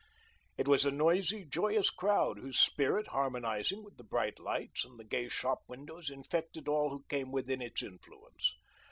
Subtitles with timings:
[0.57, 5.03] It was a noisy, joyous crowd whose spirit, harmonizing with the bright lights and the
[5.05, 8.55] gay shop windows, infected all who came within its influence.